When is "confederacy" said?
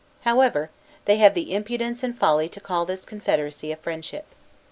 3.05-3.71